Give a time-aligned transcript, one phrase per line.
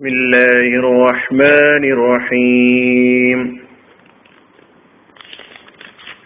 [0.00, 3.38] بسم الله الرحمن الرحيم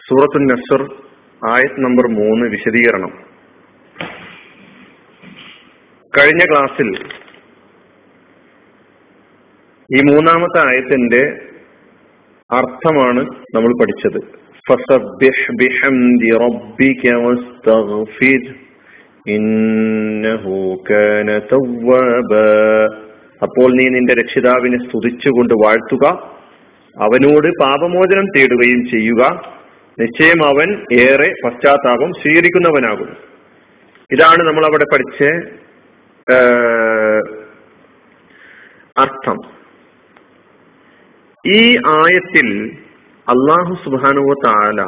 [0.06, 0.80] സൂറത്തു നസർ
[1.42, 3.12] ആയത് നമ്പർ മൂന്ന് വിശദീകരണം
[6.15, 6.89] കഴിഞ്ഞ ക്ലാസ്സിൽ
[9.91, 11.23] ഈ മൂന്നാമത്തെ ആയത്തിന്റെ
[12.50, 13.25] അർത്ഥമാണ്
[13.57, 14.19] നമ്മൾ പഠിച്ചത്
[14.66, 18.46] ഫസബ്ബിഹ് ബിഹംദി റബ്ബിക വസ്തഗ്ഫിർ
[19.37, 20.57] ഇന്നഹു
[20.89, 22.46] കാന തവ്വാബാ
[23.43, 26.07] അപ്പോൾ നീ നിന്റെ രക്ഷിതാവിനെ സ്തുതിച്ചുകൊണ്ട് വാഴ്ത്തുക.
[27.03, 29.22] അവനോട് പാപമോചനം തേടുകയും ചെയ്യുക.
[30.00, 33.10] നിശ്ചയം അവൻ ഏറെ പശ്ചാത്താപം സ്വീകരിക്കുന്നവനാകും
[34.12, 35.20] ഇതാണ് നമ്മൾ അവിടെ പഠിച്ച
[38.98, 39.38] അർത്ഥം.
[41.46, 42.48] ഈ ആയത്തിൽ
[43.28, 44.82] അള്ളാഹു സുബാനുവ താല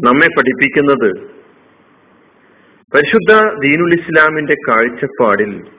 [0.00, 1.10] നമ്മെ പഠിപ്പിക്കുന്നത്
[2.94, 3.32] പരിശുദ്ധ
[3.64, 5.75] ദീനുൽ ഇസ്ലാമിന്റെ കാഴ്ചപ്പാടിൽ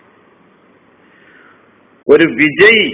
[2.07, 2.85] ഒരു വിജയി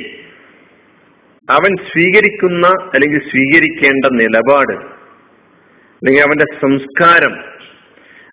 [1.48, 4.76] അവൻ സ്വീകരിക്കുന്ന അല്ലെങ്കിൽ സ്വീകരിക്കേണ്ട നിലപാട്
[6.02, 7.34] അല്ലെങ്കിൽ അവന്റെ സംസ്കാരം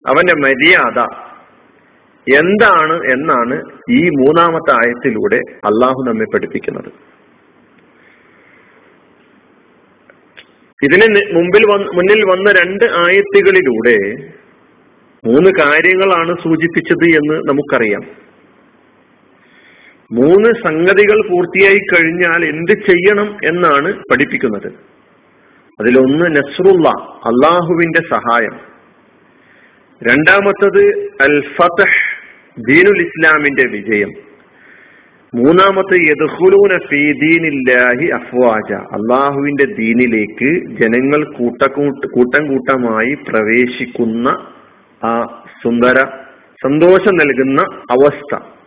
[0.06, 0.98] അവന്റെ മര്യാദ
[2.26, 3.56] എന്താണ് എന്നാണ്
[3.90, 6.90] ഈ മൂന്നാമത്തെ ആയത്തിലൂടെ അള്ളാഹു നമ്മെ പഠിപ്പിക്കുന്നത്.
[10.84, 11.64] ഇതിന് മുമ്പിൽ
[11.96, 13.96] മുന്നിൽ വന്ന രണ്ട് ആയത്തുകളിലൂടെ
[15.24, 18.04] മൂന്ന് കാര്യങ്ങളാണ് സൂചിപ്പിച്ചത് എന്ന് നമുക്കറിയാം.
[20.12, 24.72] മൂന്ന് സംഗതികൾ പൂർത്തിയായി കഴിഞ്ഞാൽ എന്ത് ചെയ്യണം എന്നാണ് പഠിപ്പിക്കുന്നത്.
[25.80, 26.88] അതിലൊന്ന് നസ്രുള്ള
[27.24, 28.70] അള്ളാഹുവിന്റെ സഹായം.
[30.02, 30.86] രണ്ടാമത്തത്
[31.20, 32.20] അൽ ഫതഹ്
[32.68, 34.08] ദീനുൽ ഇസ്ലാമിന്റെ വിജയം.
[35.34, 44.28] മൂന്നാമത്തെ യദ്ഖുലൂന ഫീ ദീനില്ലാഹി അഫ്വാജ അള്ളാഹുവിന്റെ ദീനിലേക്ക് ജനങ്ങൾ കൂട്ടക്കൂട്ട് കൂട്ടം കൂട്ടമായി പ്രവേശിക്കുന്ന
[45.04, 45.94] ആ സുന്ദര
[46.64, 48.59] സന്തോഷം നൽകുന്ന അവസ്ഥ.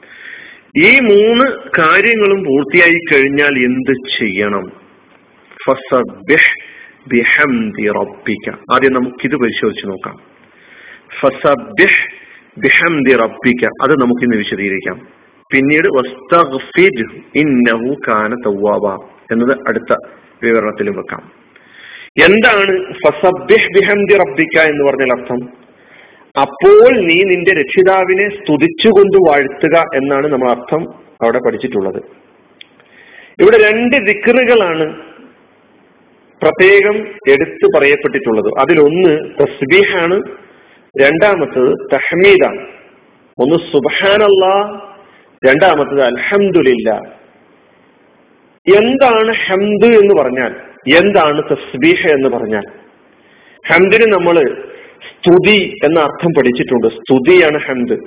[0.78, 4.72] ഈ മൂന്ന് കാര്യങ്ങളും പൂർത്തിയായി കഴിഞ്ഞാൽ എന്ത് ചെയ്യണം?
[5.68, 6.14] ആദ്യം
[8.74, 10.18] ആദ്യം നമുക്കിത് പരിശോധിച്ച് നോക്കാം.
[11.22, 12.08] അത്
[12.58, 13.66] ബിഹംദി റബ്ബിക.
[13.66, 13.92] അത്
[14.38, 15.08] വിശദീകരിക്കാം.
[15.54, 18.36] പിന്നീട് വസ്തഗ്ഫിർ ഇന്നഹു കാന
[19.32, 19.96] എന്നത് അടുത്ത
[20.44, 21.32] വിവരണത്തിലും വെക്കാം.
[22.24, 22.94] എന്താണ്
[23.76, 24.14] ബിഹംദി
[24.62, 25.63] എന്ന് പറഞ്ഞാൽ അർത്ഥം?
[26.42, 30.84] അപ്പോൾ നീ നിന്റെ രക്ഷിതാവിനെ സ്തുതിച്ചുകൊണ്ട് വാഴ്ത്തുക എന്നാണ് നമ്മൾ അർത്ഥം
[31.22, 32.04] അവിടെ പഠിച്ചിട്ടുള്ളത്.
[33.42, 35.02] ഇവിടെ രണ്ട് ദിക്കറുകളാണ്
[36.42, 38.52] പ്രത്യേകം എടുത്തു പറയപ്പെട്ടിട്ടുള്ളത്.
[38.60, 40.22] അതിലൊന്ന് തസ്ബീഹാണ്
[41.02, 42.68] രണ്ടാമത്തത് തഹ്മീദാണ്.
[43.40, 44.46] ഒന്ന് സുബഹാനല്ല
[45.48, 46.90] രണ്ടാമത്തത് അൽഹംദുലില്ല.
[48.78, 50.56] എന്താണ് ഹംദ് എന്ന് പറഞ്ഞാൽ
[50.98, 52.64] എന്താണ് തസ്ബീഹ എന്ന് പറഞ്ഞാൽ?
[53.68, 54.64] ഹംദിന് നമ്മൾ
[55.10, 56.88] സ്തുതി എന്ന അർത്ഥം പഠിച്ചിട്ടുണ്ട്.
[56.88, 57.98] സ്തുതിയാണ് ഹംദ്.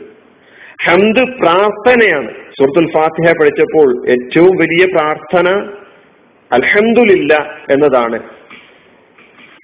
[0.85, 2.35] ഹംദ് പ്രാർത്ഥനയാണ്.
[2.59, 5.49] സുഹൃത്തുൽ ഫാത്തിഹ പഠിച്ചപ്പോൾ ഏറ്റവും വലിയ പ്രാർത്ഥന
[6.53, 8.23] അൽഹംദുലില്ല എന്നതാണ്.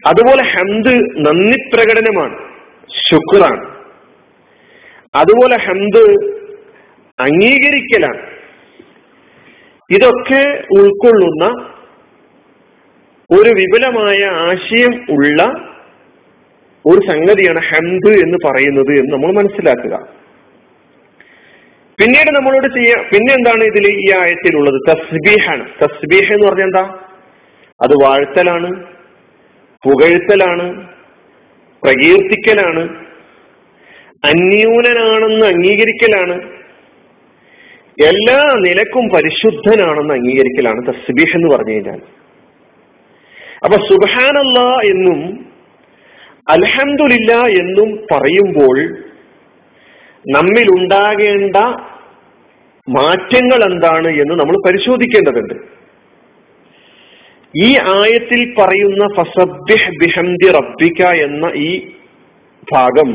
[0.06, 2.38] അതുപോലെ ഹംദ് നന്ദി പ്രകടനമാണ്.
[3.10, 3.76] ശുക്രാണ്.
[5.14, 6.32] അതുപോലെ ഹംദ്
[7.20, 8.32] അംഗീകരിക്കലാണ്.
[9.90, 11.72] ഇതൊക്കെ ഉൾക്കൊള്ളുന്ന
[13.30, 15.71] ഒരു വിപുലമായ ആശയം ഉള്ള
[16.86, 20.08] ഒരു സംഗതിയാണ് ഹംദ് എന്ന് പറയുന്നത് എന്ന് നമ്മൾ മനസ്സിലാക്കുക.
[22.00, 24.90] പിന്നീട് നമ്മളോട് ചെയ്യാ പിന്നെ എന്താണ് ഇതിൽ ഈ ആയത്തിലുള്ളത്?
[24.90, 25.68] തസ്ബീഹാണ്.
[25.82, 26.98] തസ്ബീഹ് എന്ന് പറഞ്ഞാൽ എന്താ?
[27.82, 28.86] അത് വാഴ്ത്തലാണ്
[29.84, 30.88] പുകഴ്ത്തലാണ്
[31.82, 33.06] പ്രകീർത്തിക്കലാണ്
[34.24, 36.62] അന്യൂനനാണെന്ന് അംഗീകരിക്കലാണ്
[38.06, 42.00] എല്ലാ നിലക്കും പരിശുദ്ധനാണെന്ന് അംഗീകരിക്കലാണ് തസ്ബീഹ് എന്ന് പറഞ്ഞു കഴിഞ്ഞാൽ.
[43.64, 45.51] അപ്പൊ സുബാനല്ല എന്നും
[46.47, 48.77] അൽഹന്ദില്ല എന്നും പറയുമ്പോൾ
[50.25, 51.57] നമ്മിൽ ഉണ്ടാകേണ്ട
[52.87, 55.55] മാറ്റങ്ങൾ എന്താണ് എന്ന് നമ്മൾ പരിശോധിക്കേണ്ടതുണ്ട്
[57.53, 61.71] ഈ ആയത്തിൽ പറയുന്ന ഫസബ്ബിഹ് ബിഹംദി റബ്ബിക എന്ന ഈ
[62.67, 63.11] ഭാഗം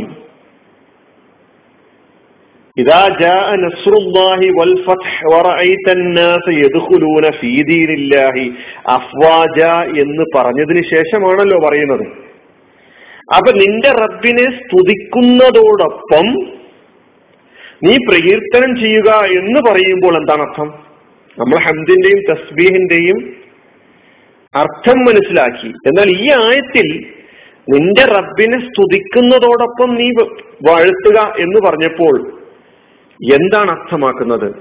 [2.77, 8.35] إذا جاء نصر الله والفتح ورأيت الناس يدخلون في دين الله
[8.89, 12.05] أفواجا എന്ന് പറഞ്ഞതിന് ശേഷമാണല്ലോ പറയുന്നത്
[13.36, 16.52] അപ്പൊ നിന്റെ റബ്ബിനെ സ്തുതിക്കുന്നതോടൊപ്പം
[17.84, 20.74] നീ പ്രകീർത്തനം ചെയ്യുക എന്ന് പറയുമ്പോൾ എന്താണ് അർത്ഥം?
[21.40, 23.36] നമ്മൾ ഹംദിന്റെയും തസ്ബീഹിന്റെയും
[24.56, 25.68] അർത്ഥം മനസ്സിലാക്കി.
[25.68, 27.18] എന്നാൽ ഈ ആയത്തിൽ
[27.70, 30.12] നിന്റെ റബ്ബിനെ സ്തുതിക്കുന്നതോടൊപ്പം നീ
[30.68, 32.44] വാഴ്ത്തുക എന്ന് പറഞ്ഞപ്പോൾ
[33.34, 34.56] എന്താണ് അർത്ഥമാക്കുന്നത്?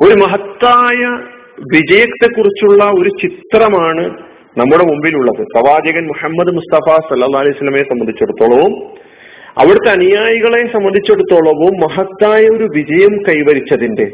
[0.00, 1.26] ഒരു മഹത്തായ
[1.74, 4.25] വിജയത്തെക്കുറിച്ചുള്ള ഒരു ചിത്രമാണ്
[4.58, 5.42] നമ്മുടെ മുമ്പിലുള്ളത്.
[5.54, 8.72] പ്രവാചകൻ മുഹമ്മദ് മുസ്തഫ സല്ലാ അലൈഹി സ്വലമയെ സംബന്ധിച്ചിടത്തോളവും
[9.58, 14.06] അവിടുത്തെ അനുയായികളെ സംബന്ധിച്ചിടത്തോളവും മഹത്തായ ഒരു വിജയം കൈവരിച്ചതിന്റെ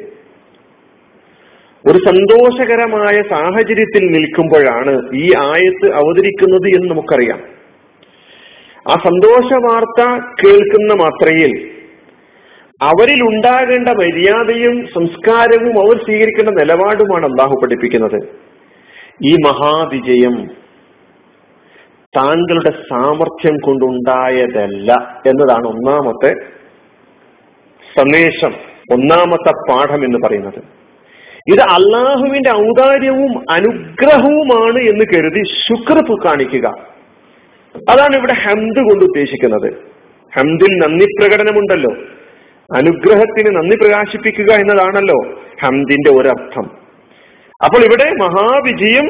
[1.85, 7.41] ഒരു സന്തോഷകരമായ സാഹചര്യത്തിൽ നിൽക്കുമ്പോഴാണ് ഈ ആയത്ത് അവതരിക്കുന്നത് എന്ന് നമുക്കറിയാം.
[8.91, 10.01] ആ സന്തോഷ വാർത്ത
[10.43, 11.53] കേൾക്കുന്ന മാത്രയിൽ
[12.81, 18.21] അവരിൽ ഉണ്ടാകേണ്ട മര്യാദയും സംസ്കാരവും അവർ സ്വീകരിക്കേണ്ട നിലപാടുമാണ് അള്ളാഹു പഠിപ്പിക്കുന്നത്.
[19.25, 20.47] ഈ മഹാവിജയം
[22.17, 26.35] താങ്കളുടെ സാമർഥ്യം കൊണ്ടുണ്ടായതല്ല എന്നതാണ് ഒന്നാമത്തെ
[27.99, 28.53] സന്ദേശം
[28.93, 30.59] ഒന്നാമത്തെ പാഠം എന്ന് പറയുന്നത്.
[31.53, 36.67] ഇത് അള്ളാഹുവിന്റെ ഔദാര്യവും അനുഗ്രഹവുമാണ് എന്ന് കരുതി ശുക്രപ്പ് കാണിക്കുക.
[37.91, 39.73] അതാണ് ഇവിടെ ഹംദ് കൊണ്ട് ഉദ്ദേശിക്കുന്നത്.
[40.39, 41.95] ഹംദിൽ നന്ദി പ്രകടനമുണ്ടല്ലോ.
[42.77, 46.82] അനുഗ്രഹത്തിന് നന്ദി പ്രകാശിപ്പിക്കുക എന്നതാണല്ലോ ഹംദിന്റെ ഒരർത്ഥം.
[47.65, 49.07] അപ്പോൾ ഇവിടെ മഹാവിജയം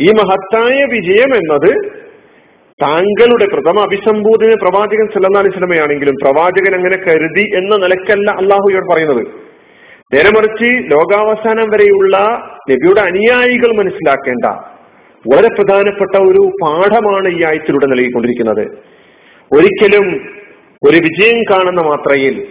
[0.00, 2.00] ഈ മഹത്തായ വിജയം എന്നത്
[2.82, 9.26] താങ്കളുടെ പ്രഥമ അഭിസംബോധന പ്രവാചകൻ സല്ലി അലിസ്ലമയാണെങ്കിലും പ്രവാചകൻ അങ്ങനെ കരുതി എന്ന നിലക്കല്ല അള്ളാഹു ഇവിടെ പറയുന്നത്.
[10.14, 12.16] നേരെ മറിച്ച് ലോകാവസാനം വരെയുള്ള
[12.70, 14.44] നബിയുടെ അനുയായികൾ മനസ്സിലാക്കേണ്ട
[15.24, 18.64] വളരെ പ്രധാനപ്പെട്ട ഒരു പാഠമാണ് ഈ ആയത്തിലൂടെ നൽകിക്കൊണ്ടിരിക്കുന്നത്.
[19.56, 20.06] ഒരിക്കലും
[20.88, 22.46] ഒരു വിജയം കാണുന്ന മാത്രയിൽ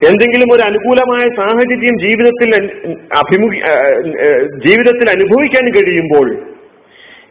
[0.00, 2.50] എന്തെങ്കിലും ഒരു അനുകൂലമായ സാഹചര്യം ജീവിതത്തിൽ
[3.20, 3.52] അഭിമുഖ
[4.66, 6.28] ജീവിതത്തിൽ അനുഭവിക്കാൻ കഴിയുമ്പോൾ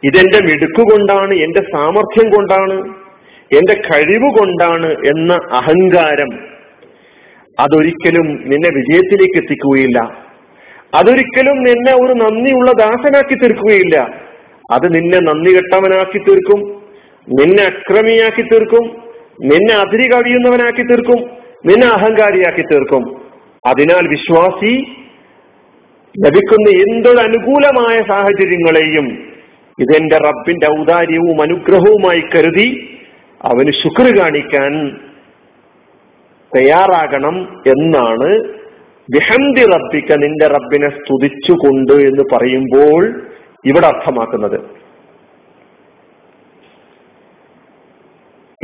[0.08, 2.76] ഇതെന്റെ മിടുക്കുകൊണ്ടാണ് എന്റെ സാമർഥ്യം കൊണ്ടാണ്
[3.58, 6.30] എന്റെ കഴിവ് കൊണ്ടാണ് എന്ന അഹങ്കാരം
[7.58, 9.98] അതൊരിക്കലും നിന്നെ വിജയത്തിലേക്ക് എത്തിക്കുകയില്ല.
[10.98, 13.96] അതൊരിക്കലും നിന്നെ ഒരു നന്ദിയുള്ള ദാസനാക്കി തീർക്കുകയില്ല.
[14.74, 16.60] അത് നിന്നെ നന്ദി കെട്ടവനാക്കി തീർക്കും
[17.28, 18.84] നിന്നെ അക്രമിയാക്കി തീർക്കും
[19.50, 21.20] നിന്നെ അതിരി കവിയുന്നവനാക്കി തീർക്കും.
[21.64, 23.04] നിന്നെ അഹങ്കാരിയാക്കി തീർക്കും.
[23.66, 24.74] അതിനാൽ വിശ്വാസി
[26.24, 29.06] ലഭിക്കുന്ന എന്തൊരു അനുകൂലമായ സാഹചര്യങ്ങളെയും
[29.78, 32.98] ഇതെന്റെ റബ്ബിന്റെ ഔദാര്യവും അനുഗ്രഹവുമായി കരുതി
[33.44, 34.96] അവന് ശുക്ർ കാണിക്കാൻ
[36.56, 38.28] തയ്യാറാകണം എന്നാണ്
[39.14, 43.22] വിഹന്തി റബ്ബിക്ക നിന്റെ റബ്ബിനെ സ്തുതിച്ചുകൊണ്ട് എന്ന് പറയുമ്പോൾ
[43.64, 44.73] ഇവിടെ അർത്ഥമാക്കുന്നത്.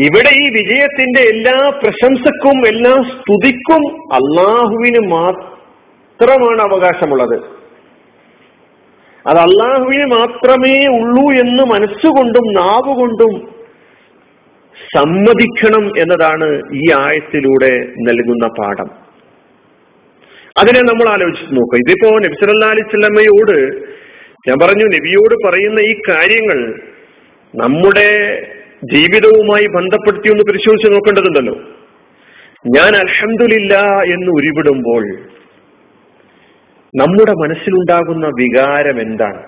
[0.00, 7.34] ഇവിടെ ഈ വിജയത്തിന്റെ എല്ലാ പ്രശംസക്കും എല്ലാ സ്തുതിക്കും അള്ളാഹുവിന് മാത്രമാണ് അവകാശമുള്ളത്.
[9.26, 13.54] അത് അള്ളാഹുവിന് മാത്രമേ ഉള്ളൂ എന്ന് മനസ്സുകൊണ്ടും നാവുകൊണ്ടും
[14.96, 18.90] സമ്മതിക്കണം എന്നതാണ് ഈ ആയത്തിലൂടെ നൽകുന്ന പാഠം.
[20.58, 21.78] അതിനെ നമ്മൾ ആലോചിച്ച് നോക്കുക.
[21.78, 23.86] ഇതിപ്പോ നബിസല്ലാ അലിസ്ലമ്മയോട്
[24.48, 26.80] ഞാൻ പറഞ്ഞു നബിയോട് പറയുന്ന ഈ കാര്യങ്ങൾ
[27.56, 28.42] നമ്മുടെ
[28.84, 31.54] ജീവിതവുമായി ബന്ധപ്പെടുത്തി ഒന്ന് പരിശോധിച്ച് നോക്കേണ്ടതുണ്ടല്ലോ.
[32.76, 35.18] ഞാൻ അലഹമില്ല എന്ന് ഉരുവിടുമ്പോൾ
[36.96, 39.42] നമ്മുടെ മനസ്സിലുണ്ടാകുന്ന വികാരം എന്താണ്?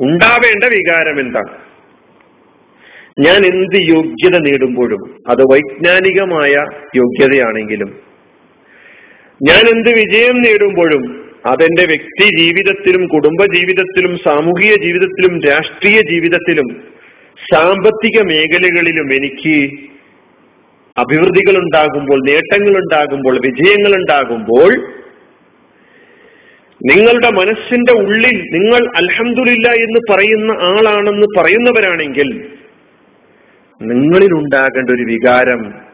[0.00, 1.68] ഉണ്ടാവേണ്ട വികാരം എന്താണ്?
[3.26, 6.64] ഞാൻ എന്ത് യോഗ്യത നേടുമ്പോഴും അത് വൈജ്ഞാനികമായ
[6.96, 7.88] യോഗ്യതയാണെങ്കിലും
[9.42, 16.87] ഞാൻ എന്ത് വിജയം നേടുമ്പോഴും അതെന്റെ വ്യക്തി ജീവിതത്തിലും കുടുംബ ജീവിതത്തിലും സാമൂഹിക ജീവിതത്തിലും രാഷ്ട്രീയ ജീവിതത്തിലും
[17.52, 19.70] സാമ്പത്തിക മേഖലകളിലും എനിക്ക്
[20.96, 24.98] അഭിവൃദ്ധികൾ ഉണ്ടാകുമ്പോൾ നേട്ടങ്ങൾ ഉണ്ടാകുമ്പോൾ വിജയങ്ങൾ ഉണ്ടാകുമ്പോൾ
[26.86, 32.48] നിങ്ങളുടെ മനസ്സിന്റെ ഉള്ളിൽ നിങ്ങൾ അൽഹമില്ല എന്ന് പറയുന്ന ആളാണെന്ന് പറയുന്നവരാണെങ്കിൽ
[33.82, 35.88] നിങ്ങളിൽ ഉണ്ടാകേണ്ട ഒരു വികാരം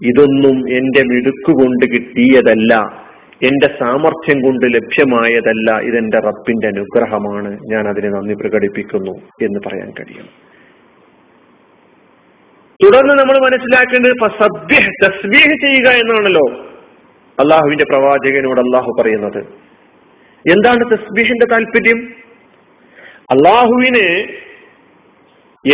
[0.00, 3.01] ഇതൊന്നും എന്റെ മിടുക്കുകൊണ്ട് കിട്ടിയതല്ല.
[3.42, 7.58] എന്റെ സാമർഥ്യം കൊണ്ട് ലഭ്യമായതല്ല ഇതെന്റെ റബ്ബിന്റെ അനുഗ്രഹമാണ്.
[7.70, 10.26] ഞാൻ അതിനെ നന്ദി പ്രകടിപ്പിക്കുന്നു എന്ന് പറയാൻ കഴിയും.
[12.84, 14.12] തുടർന്ന് നമ്മൾ മനസ്സിലാക്കേണ്ടത്
[15.04, 16.60] തസ്ബീഹ് ചെയ്യുക എന്നാണല്ലോ
[17.40, 19.44] അള്ളാഹുവിന്റെ പ്രവാചകനോട് അള്ളാഹു പറയുന്നത്.
[20.50, 22.14] എന്താണ് തസ്ബീഹിന്റെ താല്പര്യം
[23.30, 24.28] അള്ളാഹുവിന്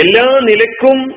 [0.01, 1.11] എല്ലാ നിലക്കും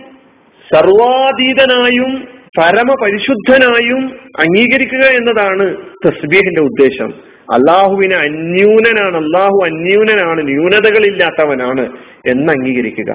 [0.73, 7.13] സർവാതീതനായും പരമപരിശുദ്ധനായും അംഗീകരിക്കുക എന്നതാണ് തസ്ബീഹിന്റെ ഉദ്ദേശം.
[7.53, 13.11] അള്ളാഹുവിനെ അന്യൂനനാണ് അള്ളാഹു അന്യൂനനാണ് ന്യൂനതകളില്ലാത്തവനാണ് എന്ന് അംഗീകരിക്കുക.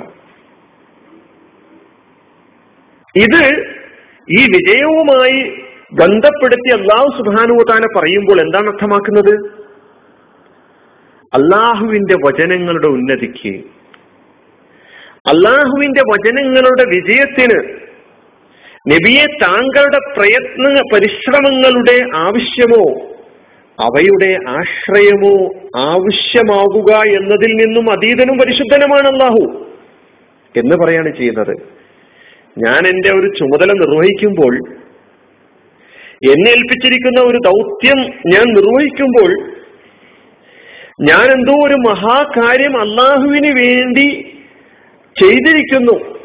[3.16, 3.64] ഇത്
[4.30, 5.62] ഈ വിജയവുമായി
[5.92, 9.66] ബന്ധപ്പെടുത്തി അള്ളാഹു സുബാനുവതാന പറയുമ്പോൾ എന്താണ് അർത്ഥമാക്കുന്നത്?
[11.34, 13.64] അള്ളാഹുവിന്റെ വചനങ്ങളുടെ ഉന്നതിക്ക്
[15.28, 17.85] അള്ളാഹുവിന്റെ വചനങ്ങളുടെ വിജയത്തിന്
[18.88, 22.84] നബിയെ താങ്കളുടെ പ്രയത്ന പരിശ്രമങ്ങളുടെ ആവശ്യമോ
[23.78, 29.66] അവയുടെ ആശ്രയമോ ആവശ്യമാകുക എന്നതിൽ നിന്നും അതീതനും പരിശുദ്ധനുമാണ് അള്ളാഹു
[30.56, 31.54] എന്ന് പറയാണ് ചെയ്യുന്നത്.
[32.58, 34.54] ഞാൻ എന്റെ ഒരു ചുമതല നിർവഹിക്കുമ്പോൾ
[36.32, 37.98] എന്നെ ഏൽപ്പിച്ചിരിക്കുന്ന ഒരു ദൗത്യം
[38.34, 39.30] ഞാൻ നിർവഹിക്കുമ്പോൾ
[41.02, 44.34] ഞാൻ എന്തോ ഒരു മഹാകാര്യം അള്ളാഹുവിന് വേണ്ടി
[45.16, 46.16] ചെയ്തിരിക്കുന്നു.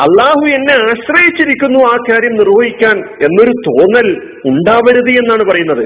[0.00, 4.08] അള്ളാഹു എന്നെ ആശ്രയിച്ചിരിക്കുന്നു ആ കാര്യം നിർവഹിക്കാൻ എന്നൊരു തോന്നൽ
[4.46, 5.84] ഉണ്ടാവരുത് എന്നാണ് പറയുന്നത്.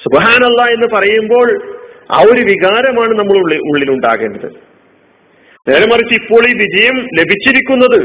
[0.00, 1.48] സുബഹാനല്ല എന്ന് പറയുമ്പോൾ
[2.12, 4.48] ആ ഒരു വികാരമാണ് നമ്മൾ ഉള്ളിൽ ഉള്ളിലുണ്ടാകേണ്ടത്.
[5.68, 8.00] നേരെ മറിച്ച് ഇപ്പോൾ ഈ വിജയം ലഭിച്ചിരിക്കുന്നത്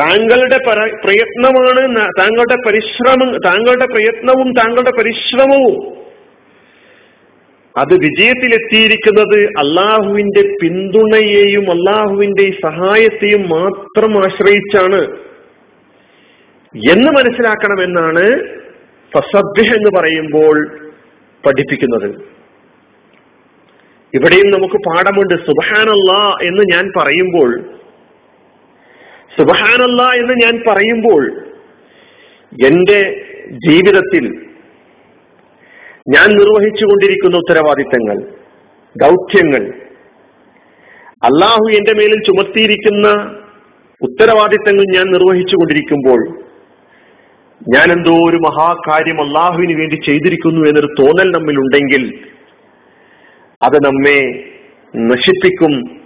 [0.00, 0.58] താങ്കളുടെ
[1.04, 5.97] പ്രയത്നമാണ് താങ്കളുടെ പരിശ്രമം താങ്കളുടെ പ്രയത്നവും താങ്കളുടെ പരിശ്രമവും
[7.78, 15.02] അത് വിജയത്തിലെത്തിയിരിക്കുന്നത് അള്ളാഹുവിന്റെ പിന്തുണയെയും അള്ളാഹുവിന്റെ സഹായത്തെയും മാത്രം ആശ്രയിച്ചാണ്.
[16.92, 18.44] എന്ന് മനസ്സിലാക്കണമെന്നാണ്
[19.16, 20.68] ഫസബ്യഹ് എന്ന് പറയുമ്പോൾ
[21.46, 22.38] പഠിപ്പിക്കുന്നത്.
[24.14, 26.12] ഇവിടെയും നമുക്ക് പാഠമുണ്ട് സുബഹാനല്ല
[26.48, 27.60] എന്ന് ഞാൻ പറയുമ്പോൾ.
[29.38, 31.32] സുബഹാനല്ല എന്ന് ഞാൻ പറയുമ്പോൾ
[32.66, 34.47] എന്റെ ജീവിതത്തിൽ
[36.08, 38.16] ഞാൻ നിർവഹിച്ചുകൊണ്ടിരിക്കുന്ന ഉത്തരവാദിത്തങ്ങൾ
[38.96, 39.62] ദൗത്യങ്ങൾ
[41.24, 43.06] അള്ളാഹു എന്റെ മേലിൽ ചുമത്തിയിരിക്കുന്ന
[44.02, 46.20] ഉത്തരവാദിത്തങ്ങൾ ഞാൻ നിർവഹിച്ചുകൊണ്ടിരിക്കുമ്പോൾ
[47.68, 52.18] ഞാൻ എന്തോ ഒരു മഹാകാര്യം അള്ളാഹുവിന് വേണ്ടി ചെയ്തിരിക്കുന്നു എന്നൊരു തോന്നൽ നമ്മിൽ ഉണ്ടെങ്കിൽ
[53.62, 54.18] അത് നമ്മെ
[54.96, 56.00] നശിപ്പിക്കും.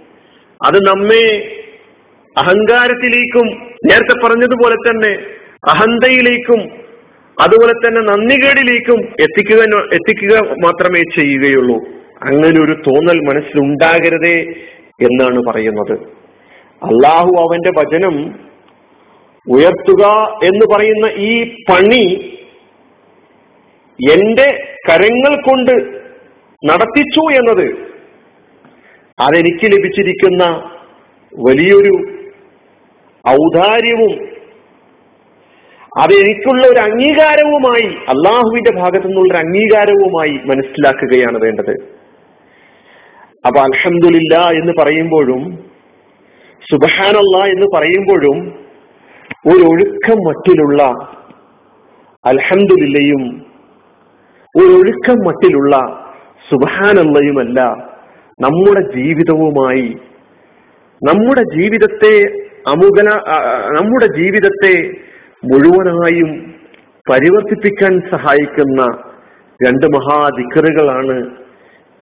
[0.65, 1.25] അത് നമ്മെ
[2.37, 3.47] അഹങ്കാരത്തിലേക്കും
[3.85, 5.11] നേരത്തെ പറഞ്ഞതുപോലെ തന്നെ
[5.69, 6.82] അഹന്തയിലേക്കും
[7.41, 9.61] അതുപോലെ തന്നെ നന്ദികേടിലേക്കും എത്തിക്കുക
[9.93, 11.77] എത്തിക്കുക മാത്രമേ ചെയ്യുകയുള്ളൂ.
[12.23, 14.35] അങ്ങനെ ഒരു തോന്നൽ മനസ്സിലുണ്ടാകരുതേ
[15.01, 15.93] എന്നാണ് പറയുന്നത്.
[16.83, 18.15] അള്ളാഹു അവന്റെ വചനം
[19.51, 20.03] ഉയർത്തുക
[20.43, 22.29] എന്ന് പറയുന്ന ഈ പണി
[23.99, 26.03] എന്റെ കരങ്ങൾ കൊണ്ട്
[26.65, 27.67] നടത്തിച്ചു എന്നത്
[29.19, 30.43] അതെനിക്ക് ലഭിച്ചിരിക്കുന്ന
[31.47, 31.93] വലിയൊരു
[33.29, 34.32] ഔദാര്യവും
[36.01, 41.73] അത് എനിക്കുള്ള ഒരു അംഗീകാരവുമായി അള്ളാഹുവിന്റെ ഭാഗത്തു നിന്നുള്ള ഒരു അംഗീകാരവുമായി മനസ്സിലാക്കുകയാണ് വേണ്ടത്.
[43.47, 45.43] അപ്പൊ അലഹമില്ല എന്ന് പറയുമ്പോഴും
[46.71, 48.37] സുബഹാനല്ല എന്ന് പറയുമ്പോഴും
[49.47, 50.83] ഒരു ഒഴുക്കം മട്ടിലുള്ള
[52.25, 53.23] അൽഹന്ദില്ലയും
[54.55, 55.75] ഒരു ഒഴുക്കം മട്ടിലുള്ള
[56.49, 57.61] സുബഹാനല്ലയുമല്ല
[58.39, 59.89] നമ്മുടെ ജീവിതവുമായി.
[61.01, 62.15] നമ്മുടെ ജീവിതത്തെ
[62.67, 63.09] അമുകല
[63.79, 64.75] നമ്മുടെ ജീവിതത്തെ
[65.45, 66.29] മുഴുവനായും
[67.11, 68.81] പരിവർത്തിപ്പിക്കാൻ സഹായിക്കുന്ന
[69.65, 71.15] രണ്ട് മഹാദിക്കറുകളാണ്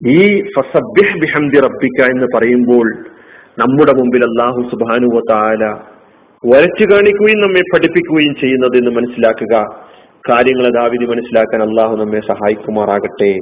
[0.07, 2.87] ഈ ഫസബ്യഹ് ബിഹംദി റബ്ബിക്ക എന്ന് പറയുമ്പോൾ
[3.59, 5.17] നമ്മുടെ മുമ്പിൽ അള്ളാഹു സുബാനുവ
[6.43, 9.55] വരച്ചു കാണിക്കുകയും നമ്മെ പഠിപ്പിക്കുകയും ചെയ്യുന്നത് എന്ന് മനസ്സിലാക്കുക.
[10.29, 13.33] കാര്യങ്ങൾ ദാവിധി മനസ്സിലാക്കാൻ അള്ളാഹു നമ്മെ സഹായിക്കുമാറാകട്ടെ.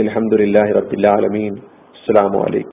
[0.00, 1.52] അലഹമുല്ലാഹി റബ്ബില്ലാലമീൻ
[1.96, 2.70] അസ്സാം വലൈക്കും